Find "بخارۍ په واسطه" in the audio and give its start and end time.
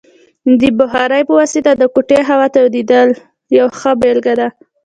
0.79-1.71